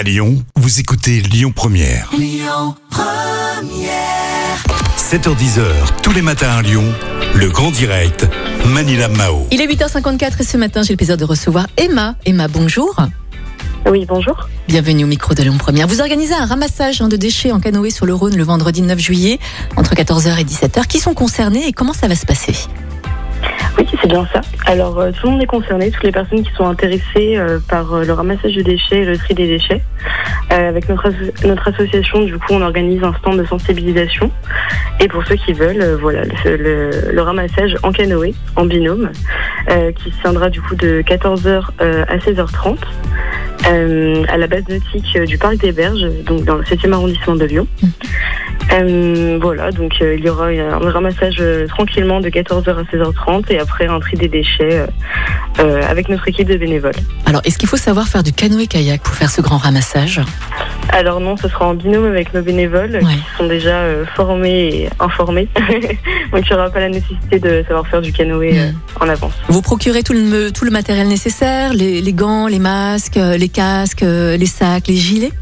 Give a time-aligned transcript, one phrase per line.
[0.00, 2.10] À Lyon, vous écoutez Lyon Première.
[4.96, 5.62] 7h10h,
[6.02, 6.84] tous les matins à Lyon,
[7.34, 8.26] le grand direct,
[8.64, 9.46] Manila Mao.
[9.50, 12.14] Il est 8h54 et ce matin, j'ai le plaisir de recevoir Emma.
[12.24, 12.96] Emma, bonjour.
[13.90, 14.48] Oui, bonjour.
[14.68, 15.86] Bienvenue au micro de Lyon Première.
[15.86, 19.38] Vous organisez un ramassage de déchets en canoë sur le Rhône le vendredi 9 juillet
[19.76, 20.86] entre 14h et 17h.
[20.86, 22.54] Qui sont concernés et comment ça va se passer?
[23.78, 24.40] Oui, c'est bien ça.
[24.66, 27.92] Alors, euh, tout le monde est concerné, toutes les personnes qui sont intéressées euh, par
[27.94, 29.82] euh, le ramassage de déchets et le tri des déchets.
[30.50, 31.12] Avec notre,
[31.44, 34.32] notre association, du coup, on organise un stand de sensibilisation.
[34.98, 39.10] Et pour ceux qui veulent, voilà, le, ramassage en canoë, en binôme,
[39.96, 42.76] qui se tiendra du coup de 14h euh, à 16h30
[43.66, 47.44] euh, à la base nautique du Parc des Berges, donc dans le 7e arrondissement de
[47.44, 47.66] Lyon.
[48.72, 53.50] Euh, voilà, donc euh, il y aura un ramassage euh, tranquillement de 14h à 16h30
[53.52, 54.86] et après un tri des déchets
[55.58, 56.94] avec notre équipe de bénévoles.
[57.26, 60.20] Alors, est-ce qu'il faut savoir faire du canoë-kayak pour faire ce grand ramassage?
[60.88, 63.00] Alors non, ce sera en binôme avec nos bénévoles Ouais.
[63.14, 63.82] qui sont déjà
[64.16, 65.48] formés et informés.
[66.32, 69.34] donc il n'y aura pas la nécessité de savoir faire du canoë euh, en avance.
[69.48, 74.02] Vous procurez tout le, tout le matériel nécessaire, les, les gants, les masques, les casques,
[74.04, 75.32] les sacs, les gilets?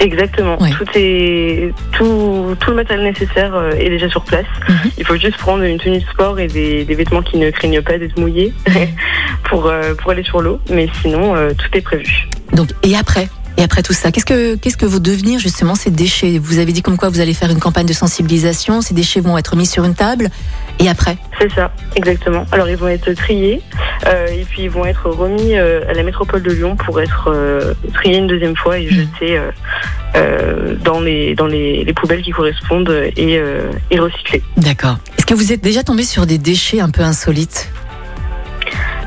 [0.00, 0.60] Exactement.
[0.60, 0.70] Ouais.
[0.70, 4.46] Tout est tout, tout le matériel nécessaire euh, est déjà sur place.
[4.68, 4.90] Mhm.
[4.98, 7.82] Il faut juste prendre une tenue de sport et des, des vêtements qui ne craignent
[7.82, 8.52] pas d'être mouillés
[9.44, 10.58] pour euh, pour aller sur l'eau.
[10.70, 12.28] Mais sinon, euh, tout est prévu.
[12.52, 13.28] Donc, et après?
[13.58, 16.38] Et après tout ça, qu'est-ce que qu'est-ce que vont devenir justement ces déchets?
[16.38, 18.80] Vous avez dit comme quoi vous allez faire une campagne de sensibilisation.
[18.80, 20.30] Ces déchets vont être mis sur une table.
[20.78, 21.18] Et après?
[21.38, 22.46] C'est ça, exactement.
[22.52, 23.60] Alors ils vont être triés
[24.06, 27.74] et puis ils vont être remis euh, à la métropole de Lyon pour être euh,
[27.94, 29.50] triés une deuxième fois et jetés euh,
[30.16, 34.42] euh, dans les dans les, les poubelles qui correspondent et, euh, et recyclés.
[34.56, 34.96] D'accord.
[35.18, 37.70] Est-ce que vous êtes déjà tombé sur des déchets un peu insolites?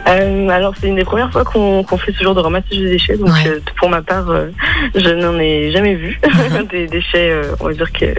[0.05, 3.15] Euh, alors c'est une des premières fois qu'on fait ce genre de ramassage de déchets,
[3.17, 3.47] donc Ouais.
[3.47, 4.49] euh, pour ma part, euh,
[4.95, 6.19] je n'en ai jamais vu
[6.71, 8.13] des déchets, euh, on va dire que,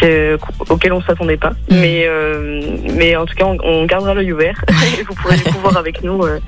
[0.00, 1.50] que auxquels on s'attendait pas.
[1.70, 1.80] Mhm.
[1.80, 2.60] Mais euh,
[2.94, 4.64] mais en tout cas, on, on gardera l'œil ouvert
[4.98, 6.38] et vous pourrez voir avec nous euh,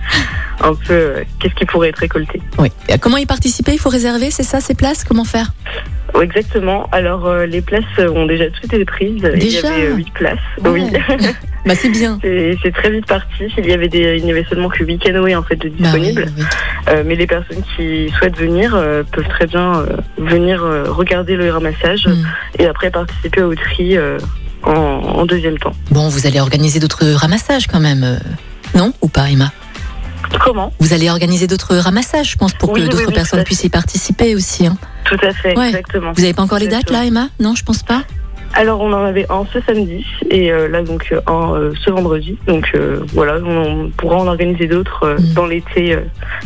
[0.63, 2.41] un peu euh, qu'est-ce qui pourrait être récolté.
[2.59, 2.71] Oui.
[3.01, 3.73] Comment y participer?
[3.73, 5.05] Il faut réserver, c'est ça, ces places?
[5.05, 5.53] Comment faire?
[6.15, 6.89] Oh, exactement.
[6.93, 9.29] Alors les places ont déjà toutes été prises.
[9.35, 9.69] Il y Déjà?
[9.73, 10.39] avait euh, huit places.
[10.63, 10.71] Ouais.
[10.71, 10.93] Oui.
[11.67, 12.19] Bah c'est bien.
[12.23, 13.45] C'est très vite parti.
[13.59, 15.91] Il y avait des, il n'y avait seulement que 8 canoës en fait de Bah
[15.95, 16.33] oui, disponibles.
[16.39, 16.45] oui.
[16.89, 19.87] Euh, mais les personnes qui souhaitent venir euh, peuvent très bien euh,
[20.19, 22.25] venir regarder le ramassage Hmm.
[22.61, 23.97] et après participer au tri
[24.63, 25.73] en, en deuxième temps.
[25.91, 28.21] Bon, vous allez organiser d'autres ramassages quand même,
[28.75, 28.93] non?
[29.03, 29.51] Ou pas, Emma?
[30.41, 30.73] Comment?
[30.81, 34.35] Vous allez organiser d'autres ramassages, je pense, pour Oui, que d'autres personnes puissent y participer
[34.35, 34.67] aussi.
[34.67, 34.77] hein.
[35.05, 35.69] Tout à fait, Ouais.
[35.69, 36.13] exactement.
[36.15, 37.29] Vous n'avez pas encore les dates là, Emma?
[37.41, 38.03] Non, je pense pas.
[38.59, 41.91] Alors on en avait un ce samedi et euh, là donc euh, un euh, ce
[41.91, 42.39] vendredi.
[42.47, 45.35] Donc euh, voilà, on, pourra en organiser d'autres Mm.
[45.35, 45.99] dans l'été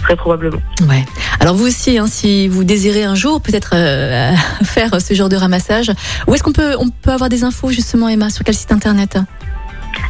[0.03, 0.61] très probablement.
[0.89, 1.05] Ouais.
[1.39, 3.71] Alors vous aussi, hein, si vous désirez un jour peut-être
[4.65, 5.93] faire ce genre de ramassage,
[6.27, 9.19] où est-ce qu'on peut, on peut avoir des infos justement, Emma Sur quel site internet?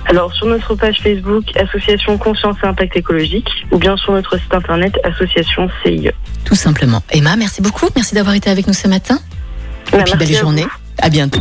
[0.06, 4.54] Alors sur notre page Facebook Association Conscience et Impact écologique ou bien sur notre site
[4.54, 6.10] internet Association CIE.
[6.44, 7.02] Tout simplement.
[7.10, 7.86] Emma, merci beaucoup.
[7.94, 9.18] Merci d'avoir été avec nous ce matin.
[9.92, 10.66] Bah, Et puis merci belle à journée.
[10.98, 11.40] À bientôt.